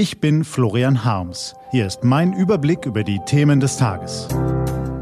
Ich 0.00 0.18
bin 0.18 0.44
Florian 0.44 1.04
Harms. 1.04 1.54
Hier 1.72 1.86
ist 1.86 2.04
mein 2.04 2.32
Überblick 2.32 2.86
über 2.86 3.04
die 3.04 3.20
Themen 3.26 3.60
des 3.60 3.76
Tages. 3.76 4.28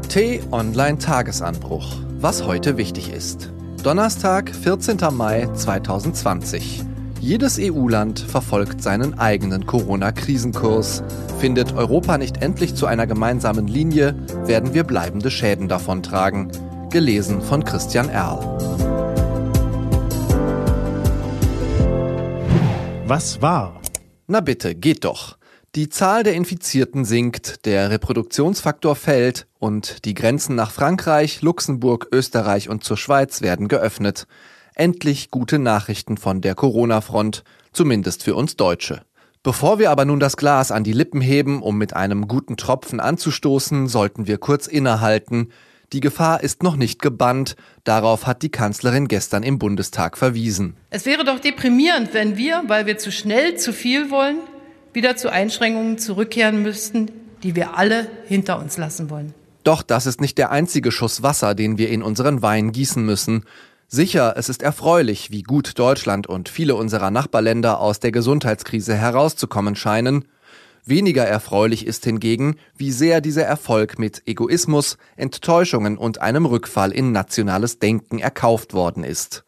T-Online 0.09 0.97
Tagesanbruch. 0.97 1.95
Was 2.19 2.45
heute 2.45 2.75
wichtig 2.75 3.09
ist. 3.13 3.49
Donnerstag, 3.81 4.53
14. 4.53 4.97
Mai 5.13 5.47
2020. 5.53 6.83
Jedes 7.21 7.57
EU-Land 7.61 8.19
verfolgt 8.19 8.83
seinen 8.83 9.17
eigenen 9.17 9.65
Corona-Krisenkurs. 9.65 11.01
Findet 11.39 11.71
Europa 11.77 12.17
nicht 12.17 12.41
endlich 12.43 12.75
zu 12.75 12.85
einer 12.85 13.07
gemeinsamen 13.07 13.69
Linie, 13.69 14.15
werden 14.47 14.73
wir 14.73 14.83
bleibende 14.83 15.31
Schäden 15.31 15.69
davontragen. 15.69 16.51
Gelesen 16.89 17.41
von 17.41 17.63
Christian 17.63 18.09
Erl. 18.09 18.39
Was 23.07 23.41
war? 23.41 23.79
Na 24.31 24.41
bitte, 24.41 24.75
geht 24.75 25.05
doch. 25.05 25.39
Die 25.73 25.89
Zahl 25.89 26.21
der 26.21 26.35
Infizierten 26.35 27.03
sinkt, 27.03 27.65
der 27.65 27.89
Reproduktionsfaktor 27.89 28.95
fällt 28.95 29.47
und 29.57 30.05
die 30.05 30.13
Grenzen 30.13 30.53
nach 30.53 30.69
Frankreich, 30.69 31.41
Luxemburg, 31.41 32.09
Österreich 32.11 32.69
und 32.69 32.83
zur 32.83 32.95
Schweiz 32.95 33.41
werden 33.41 33.67
geöffnet. 33.67 34.27
Endlich 34.75 35.31
gute 35.31 35.57
Nachrichten 35.57 36.17
von 36.17 36.41
der 36.41 36.53
Corona-Front, 36.53 37.43
zumindest 37.73 38.21
für 38.21 38.35
uns 38.35 38.55
Deutsche. 38.55 39.01
Bevor 39.41 39.79
wir 39.79 39.89
aber 39.89 40.05
nun 40.05 40.19
das 40.19 40.37
Glas 40.37 40.71
an 40.71 40.83
die 40.83 40.93
Lippen 40.93 41.21
heben, 41.21 41.63
um 41.63 41.79
mit 41.79 41.95
einem 41.95 42.27
guten 42.27 42.55
Tropfen 42.55 42.99
anzustoßen, 42.99 43.87
sollten 43.87 44.27
wir 44.27 44.37
kurz 44.37 44.67
innehalten. 44.67 45.51
Die 45.91 46.01
Gefahr 46.01 46.43
ist 46.43 46.61
noch 46.61 46.75
nicht 46.75 47.01
gebannt. 47.01 47.55
Darauf 47.83 48.27
hat 48.27 48.43
die 48.43 48.49
Kanzlerin 48.49 49.07
gestern 49.07 49.41
im 49.41 49.57
Bundestag 49.57 50.17
verwiesen. 50.17 50.75
Es 50.91 51.05
wäre 51.07 51.23
doch 51.23 51.39
deprimierend, 51.39 52.13
wenn 52.13 52.37
wir, 52.37 52.63
weil 52.67 52.85
wir 52.85 52.99
zu 52.99 53.11
schnell 53.11 53.55
zu 53.55 53.73
viel 53.73 54.11
wollen, 54.11 54.37
wieder 54.93 55.15
zu 55.15 55.31
Einschränkungen 55.31 55.97
zurückkehren 55.97 56.61
müssten, 56.61 57.09
die 57.41 57.55
wir 57.55 57.75
alle 57.75 58.07
hinter 58.27 58.59
uns 58.59 58.77
lassen 58.77 59.09
wollen. 59.09 59.33
Doch 59.63 59.81
das 59.81 60.05
ist 60.05 60.21
nicht 60.21 60.37
der 60.37 60.51
einzige 60.51 60.91
Schuss 60.91 61.23
Wasser, 61.23 61.55
den 61.55 61.79
wir 61.79 61.89
in 61.89 62.03
unseren 62.03 62.41
Wein 62.43 62.71
gießen 62.71 63.03
müssen. 63.03 63.45
Sicher, 63.87 64.35
es 64.37 64.49
ist 64.49 64.61
erfreulich, 64.61 65.31
wie 65.31 65.41
gut 65.41 65.79
Deutschland 65.79 66.27
und 66.27 66.49
viele 66.49 66.75
unserer 66.75 67.09
Nachbarländer 67.09 67.79
aus 67.79 67.99
der 67.99 68.11
Gesundheitskrise 68.11 68.95
herauszukommen 68.95 69.75
scheinen. 69.75 70.25
Weniger 70.85 71.25
erfreulich 71.25 71.85
ist 71.85 72.03
hingegen, 72.03 72.55
wie 72.75 72.91
sehr 72.91 73.21
dieser 73.21 73.43
Erfolg 73.43 73.99
mit 73.99 74.23
Egoismus, 74.25 74.97
Enttäuschungen 75.17 75.97
und 75.97 76.21
einem 76.21 76.45
Rückfall 76.45 76.91
in 76.91 77.11
nationales 77.11 77.79
Denken 77.79 78.19
erkauft 78.19 78.73
worden 78.73 79.03
ist. 79.03 79.43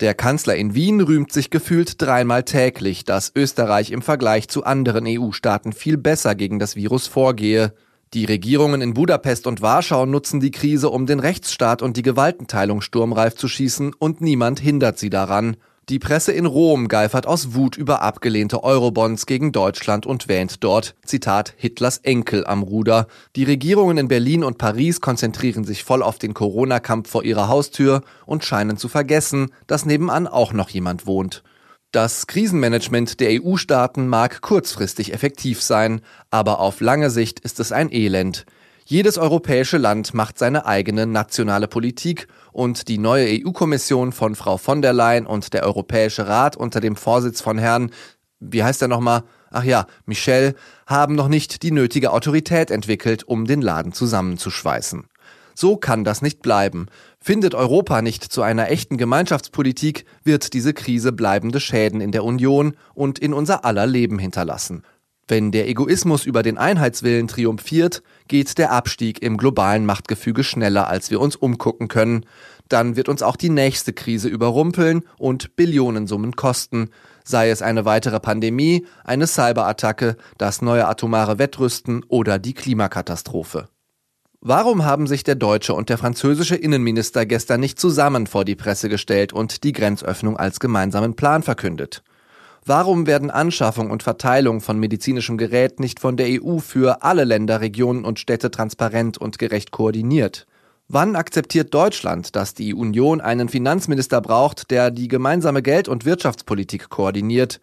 Der 0.00 0.12
Kanzler 0.12 0.56
in 0.56 0.74
Wien 0.74 1.00
rühmt 1.00 1.32
sich 1.32 1.48
gefühlt 1.48 2.02
dreimal 2.02 2.42
täglich, 2.42 3.06
dass 3.06 3.32
Österreich 3.34 3.90
im 3.90 4.02
Vergleich 4.02 4.48
zu 4.48 4.64
anderen 4.64 5.06
EU-Staaten 5.06 5.72
viel 5.72 5.96
besser 5.96 6.34
gegen 6.34 6.58
das 6.58 6.76
Virus 6.76 7.06
vorgehe. 7.06 7.72
Die 8.12 8.26
Regierungen 8.26 8.82
in 8.82 8.92
Budapest 8.92 9.46
und 9.46 9.62
Warschau 9.62 10.04
nutzen 10.04 10.38
die 10.40 10.50
Krise, 10.50 10.90
um 10.90 11.06
den 11.06 11.18
Rechtsstaat 11.18 11.80
und 11.80 11.96
die 11.96 12.02
Gewaltenteilung 12.02 12.82
sturmreif 12.82 13.36
zu 13.36 13.48
schießen, 13.48 13.94
und 13.98 14.20
niemand 14.20 14.60
hindert 14.60 14.98
sie 14.98 15.10
daran. 15.10 15.56
Die 15.88 16.00
Presse 16.00 16.32
in 16.32 16.46
Rom 16.46 16.88
geifert 16.88 17.28
aus 17.28 17.54
Wut 17.54 17.76
über 17.76 18.02
abgelehnte 18.02 18.64
Eurobonds 18.64 19.24
gegen 19.24 19.52
Deutschland 19.52 20.04
und 20.04 20.26
wähnt 20.26 20.64
dort, 20.64 20.96
Zitat, 21.04 21.54
Hitlers 21.56 21.98
Enkel 21.98 22.44
am 22.44 22.64
Ruder. 22.64 23.06
Die 23.36 23.44
Regierungen 23.44 23.96
in 23.96 24.08
Berlin 24.08 24.42
und 24.42 24.58
Paris 24.58 25.00
konzentrieren 25.00 25.62
sich 25.62 25.84
voll 25.84 26.02
auf 26.02 26.18
den 26.18 26.34
Corona-Kampf 26.34 27.08
vor 27.08 27.22
ihrer 27.22 27.46
Haustür 27.46 28.02
und 28.24 28.44
scheinen 28.44 28.78
zu 28.78 28.88
vergessen, 28.88 29.52
dass 29.68 29.86
nebenan 29.86 30.26
auch 30.26 30.52
noch 30.52 30.70
jemand 30.70 31.06
wohnt. 31.06 31.44
Das 31.92 32.26
Krisenmanagement 32.26 33.20
der 33.20 33.40
EU-Staaten 33.40 34.08
mag 34.08 34.40
kurzfristig 34.40 35.14
effektiv 35.14 35.62
sein, 35.62 36.00
aber 36.32 36.58
auf 36.58 36.80
lange 36.80 37.10
Sicht 37.10 37.38
ist 37.38 37.60
es 37.60 37.70
ein 37.70 37.92
Elend. 37.92 38.44
Jedes 38.88 39.18
europäische 39.18 39.78
Land 39.78 40.14
macht 40.14 40.38
seine 40.38 40.64
eigene 40.64 41.06
nationale 41.06 41.66
Politik 41.66 42.28
und 42.52 42.86
die 42.86 42.98
neue 42.98 43.26
EU-Kommission 43.44 44.12
von 44.12 44.36
Frau 44.36 44.58
von 44.58 44.80
der 44.80 44.92
Leyen 44.92 45.26
und 45.26 45.52
der 45.54 45.64
Europäische 45.64 46.28
Rat 46.28 46.56
unter 46.56 46.78
dem 46.78 46.94
Vorsitz 46.94 47.40
von 47.40 47.58
Herrn, 47.58 47.90
wie 48.38 48.62
heißt 48.62 48.82
er 48.82 48.86
nochmal? 48.86 49.24
Ach 49.50 49.64
ja, 49.64 49.86
Michel, 50.04 50.54
haben 50.86 51.16
noch 51.16 51.26
nicht 51.26 51.64
die 51.64 51.72
nötige 51.72 52.12
Autorität 52.12 52.70
entwickelt, 52.70 53.24
um 53.24 53.44
den 53.44 53.60
Laden 53.60 53.92
zusammenzuschweißen. 53.92 55.08
So 55.56 55.76
kann 55.76 56.04
das 56.04 56.22
nicht 56.22 56.40
bleiben. 56.40 56.86
Findet 57.18 57.56
Europa 57.56 58.02
nicht 58.02 58.22
zu 58.22 58.42
einer 58.42 58.70
echten 58.70 58.98
Gemeinschaftspolitik, 58.98 60.04
wird 60.22 60.52
diese 60.52 60.74
Krise 60.74 61.10
bleibende 61.10 61.58
Schäden 61.58 62.00
in 62.00 62.12
der 62.12 62.22
Union 62.22 62.76
und 62.94 63.18
in 63.18 63.32
unser 63.32 63.64
aller 63.64 63.86
Leben 63.88 64.20
hinterlassen. 64.20 64.84
Wenn 65.28 65.50
der 65.50 65.68
Egoismus 65.68 66.24
über 66.24 66.44
den 66.44 66.56
Einheitswillen 66.56 67.26
triumphiert, 67.26 68.04
geht 68.28 68.58
der 68.58 68.70
Abstieg 68.70 69.22
im 69.22 69.36
globalen 69.36 69.84
Machtgefüge 69.84 70.44
schneller, 70.44 70.86
als 70.86 71.10
wir 71.10 71.20
uns 71.20 71.34
umgucken 71.34 71.88
können. 71.88 72.26
Dann 72.68 72.94
wird 72.94 73.08
uns 73.08 73.22
auch 73.22 73.34
die 73.34 73.48
nächste 73.48 73.92
Krise 73.92 74.28
überrumpeln 74.28 75.02
und 75.18 75.56
Billionensummen 75.56 76.36
kosten, 76.36 76.90
sei 77.24 77.50
es 77.50 77.60
eine 77.60 77.84
weitere 77.84 78.20
Pandemie, 78.20 78.86
eine 79.02 79.26
Cyberattacke, 79.26 80.16
das 80.38 80.62
neue 80.62 80.86
atomare 80.86 81.40
Wettrüsten 81.40 82.04
oder 82.06 82.38
die 82.38 82.54
Klimakatastrophe. 82.54 83.68
Warum 84.40 84.84
haben 84.84 85.08
sich 85.08 85.24
der 85.24 85.34
deutsche 85.34 85.74
und 85.74 85.88
der 85.88 85.98
französische 85.98 86.54
Innenminister 86.54 87.26
gestern 87.26 87.58
nicht 87.58 87.80
zusammen 87.80 88.28
vor 88.28 88.44
die 88.44 88.54
Presse 88.54 88.88
gestellt 88.88 89.32
und 89.32 89.64
die 89.64 89.72
Grenzöffnung 89.72 90.36
als 90.36 90.60
gemeinsamen 90.60 91.16
Plan 91.16 91.42
verkündet? 91.42 92.04
Warum 92.68 93.06
werden 93.06 93.30
Anschaffung 93.30 93.92
und 93.92 94.02
Verteilung 94.02 94.60
von 94.60 94.76
medizinischem 94.80 95.38
Gerät 95.38 95.78
nicht 95.78 96.00
von 96.00 96.16
der 96.16 96.42
EU 96.42 96.58
für 96.58 97.04
alle 97.04 97.22
Länder, 97.22 97.60
Regionen 97.60 98.04
und 98.04 98.18
Städte 98.18 98.50
transparent 98.50 99.18
und 99.18 99.38
gerecht 99.38 99.70
koordiniert? 99.70 100.48
Wann 100.88 101.14
akzeptiert 101.14 101.72
Deutschland, 101.72 102.34
dass 102.34 102.54
die 102.54 102.74
Union 102.74 103.20
einen 103.20 103.48
Finanzminister 103.48 104.20
braucht, 104.20 104.72
der 104.72 104.90
die 104.90 105.06
gemeinsame 105.06 105.62
Geld- 105.62 105.86
und 105.86 106.04
Wirtschaftspolitik 106.04 106.88
koordiniert? 106.88 107.60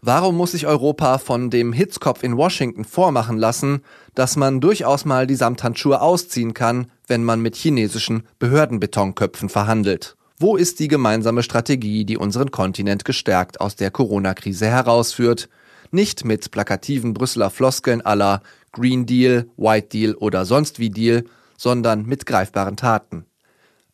Warum 0.00 0.36
muss 0.36 0.52
sich 0.52 0.68
Europa 0.68 1.18
von 1.18 1.50
dem 1.50 1.72
Hitzkopf 1.72 2.22
in 2.22 2.36
Washington 2.36 2.84
vormachen 2.84 3.38
lassen, 3.38 3.80
dass 4.14 4.36
man 4.36 4.60
durchaus 4.60 5.04
mal 5.04 5.26
die 5.26 5.34
Samthandschuhe 5.34 6.00
ausziehen 6.00 6.54
kann, 6.54 6.92
wenn 7.08 7.24
man 7.24 7.40
mit 7.40 7.56
chinesischen 7.56 8.22
Behördenbetonköpfen 8.38 9.48
verhandelt? 9.48 10.16
Wo 10.46 10.56
ist 10.56 10.78
die 10.78 10.88
gemeinsame 10.88 11.42
Strategie, 11.42 12.04
die 12.04 12.18
unseren 12.18 12.50
Kontinent 12.50 13.06
gestärkt 13.06 13.62
aus 13.62 13.76
der 13.76 13.90
Corona-Krise 13.90 14.66
herausführt? 14.66 15.48
Nicht 15.90 16.26
mit 16.26 16.50
plakativen 16.50 17.14
Brüsseler 17.14 17.48
Floskeln 17.48 18.02
aller 18.02 18.42
Green 18.70 19.06
Deal, 19.06 19.46
White 19.56 19.88
Deal 19.88 20.14
oder 20.14 20.44
sonst 20.44 20.78
wie 20.78 20.90
Deal, 20.90 21.24
sondern 21.56 22.04
mit 22.04 22.26
greifbaren 22.26 22.76
Taten. 22.76 23.24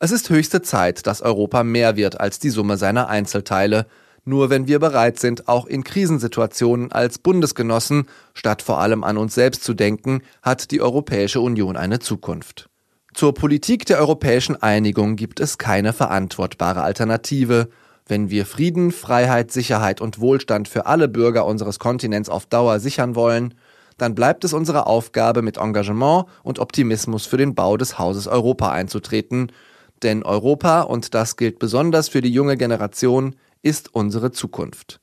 Es 0.01 0.11
ist 0.11 0.29
höchste 0.29 0.61
Zeit, 0.61 1.07
dass 1.07 1.23
Europa 1.23 1.63
mehr 1.63 1.95
wird 1.95 2.19
als 2.19 2.41
die 2.41 2.51
Summe 2.51 2.77
seiner 2.79 3.07
Einzelteile, 3.07 3.87
nur 4.25 4.51
wenn 4.51 4.67
wir 4.67 4.81
bereit 4.81 5.21
sind, 5.21 5.47
auch 5.47 5.67
in 5.67 5.85
Krisensituationen 5.85 6.91
als 6.91 7.19
Bundesgenossen, 7.19 8.07
statt 8.35 8.61
vor 8.61 8.81
allem 8.81 9.05
an 9.05 9.19
uns 9.19 9.37
selbst 9.37 9.63
zu 9.63 9.73
denken, 9.73 10.23
hat 10.43 10.73
die 10.73 10.81
Europäische 10.81 11.41
Union 11.41 11.77
eine 11.77 12.01
Zukunft. 12.01 12.70
Zur 13.13 13.35
Politik 13.35 13.87
der 13.87 13.99
europäischen 13.99 14.61
Einigung 14.63 15.17
gibt 15.17 15.41
es 15.41 15.59
keine 15.59 15.93
verantwortbare 15.93 16.83
Alternative. 16.83 17.69
Wenn 18.07 18.31
wir 18.31 18.47
Frieden, 18.47 18.93
Freiheit, 18.93 19.51
Sicherheit 19.51 20.01
und 20.01 20.21
Wohlstand 20.21 20.69
für 20.69 20.87
alle 20.87 21.09
Bürger 21.09 21.45
unseres 21.45 21.79
Kontinents 21.79 22.29
auf 22.29 22.47
Dauer 22.47 22.79
sichern 22.79 23.15
wollen, 23.15 23.55
dann 23.99 24.15
bleibt 24.15 24.45
es 24.45 24.53
unsere 24.53 24.87
Aufgabe, 24.87 25.43
mit 25.43 25.59
Engagement 25.59 26.27
und 26.43 26.59
Optimismus 26.59 27.27
für 27.27 27.37
den 27.37 27.55
Bau 27.55 27.77
des 27.77 27.99
Hauses 27.99 28.27
Europa 28.27 28.71
einzutreten, 28.71 29.53
denn 30.03 30.23
Europa, 30.23 30.83
und 30.83 31.13
das 31.15 31.37
gilt 31.37 31.59
besonders 31.59 32.09
für 32.09 32.23
die 32.23 32.33
junge 32.33 32.57
Generation, 32.57 33.37
ist 33.63 33.95
unsere 33.95 34.31
Zukunft. 34.31 35.01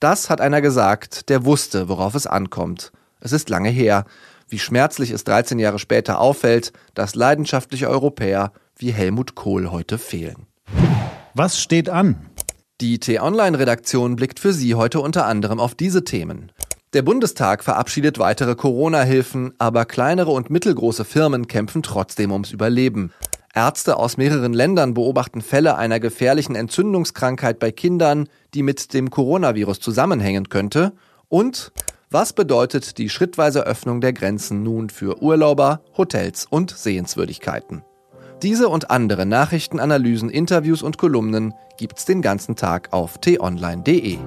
Das 0.00 0.28
hat 0.28 0.42
einer 0.42 0.60
gesagt, 0.60 1.30
der 1.30 1.46
wusste, 1.46 1.88
worauf 1.88 2.14
es 2.14 2.26
ankommt. 2.26 2.92
Es 3.20 3.32
ist 3.32 3.48
lange 3.48 3.70
her, 3.70 4.04
wie 4.48 4.58
schmerzlich 4.58 5.10
es 5.10 5.24
13 5.24 5.58
Jahre 5.58 5.78
später 5.78 6.20
auffällt, 6.20 6.72
dass 6.94 7.14
leidenschaftliche 7.14 7.88
Europäer 7.88 8.52
wie 8.76 8.92
Helmut 8.92 9.34
Kohl 9.34 9.70
heute 9.70 9.98
fehlen. 9.98 10.46
Was 11.34 11.60
steht 11.60 11.88
an? 11.88 12.30
Die 12.80 12.98
T-Online-Redaktion 12.98 14.16
blickt 14.16 14.38
für 14.38 14.52
Sie 14.52 14.74
heute 14.74 15.00
unter 15.00 15.26
anderem 15.26 15.60
auf 15.60 15.74
diese 15.74 16.04
Themen. 16.04 16.52
Der 16.92 17.02
Bundestag 17.02 17.64
verabschiedet 17.64 18.18
weitere 18.18 18.54
Corona-Hilfen, 18.54 19.54
aber 19.58 19.84
kleinere 19.84 20.30
und 20.30 20.50
mittelgroße 20.50 21.04
Firmen 21.04 21.46
kämpfen 21.48 21.82
trotzdem 21.82 22.32
ums 22.32 22.52
Überleben. 22.52 23.12
Ärzte 23.54 23.96
aus 23.96 24.18
mehreren 24.18 24.52
Ländern 24.52 24.94
beobachten 24.94 25.40
Fälle 25.40 25.76
einer 25.76 26.00
gefährlichen 26.00 26.54
Entzündungskrankheit 26.54 27.58
bei 27.58 27.72
Kindern, 27.72 28.28
die 28.54 28.62
mit 28.62 28.92
dem 28.92 29.10
Coronavirus 29.10 29.80
zusammenhängen 29.80 30.48
könnte. 30.48 30.92
Und 31.28 31.72
was 32.10 32.32
bedeutet 32.32 32.98
die 32.98 33.08
schrittweise 33.08 33.66
Öffnung 33.66 34.00
der 34.00 34.12
Grenzen 34.12 34.62
nun 34.62 34.90
für 34.90 35.22
Urlauber, 35.22 35.80
Hotels 35.96 36.46
und 36.48 36.70
Sehenswürdigkeiten? 36.70 37.82
Diese 38.42 38.68
und 38.68 38.90
andere 38.90 39.26
Nachrichten, 39.26 39.80
Analysen, 39.80 40.30
Interviews 40.30 40.82
und 40.82 40.98
Kolumnen 40.98 41.54
gibt's 41.78 42.04
den 42.04 42.22
ganzen 42.22 42.54
Tag 42.54 42.92
auf 42.92 43.18
t-online.de. 43.18 44.18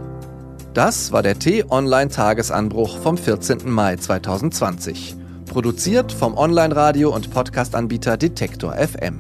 Das 0.74 1.12
war 1.12 1.24
der 1.24 1.40
T-Online-Tagesanbruch 1.40 2.98
vom 2.98 3.18
14. 3.18 3.70
Mai 3.70 3.96
2020. 3.96 5.16
Produziert 5.46 6.12
vom 6.12 6.38
Online-Radio- 6.38 7.14
und 7.14 7.32
Podcast-Anbieter 7.32 8.18
Detektor 8.18 8.76
FM. 8.76 9.20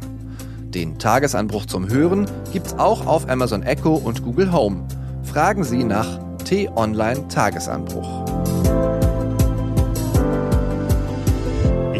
Den 0.65 0.99
Tagesanbruch 0.99 1.65
zum 1.65 1.89
Hören 1.89 2.29
gibt's 2.51 2.73
auch 2.73 3.07
auf 3.07 3.29
Amazon 3.29 3.63
Echo 3.63 3.95
und 3.95 4.23
Google 4.23 4.51
Home. 4.51 4.87
Fragen 5.23 5.63
Sie 5.63 5.83
nach 5.83 6.19
T-Online 6.43 7.27
Tagesanbruch. 7.27 8.38